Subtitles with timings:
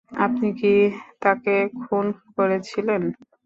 [0.25, 0.73] আপনি কি
[1.21, 2.05] তাকে খুন
[2.35, 3.01] করেছিলেন?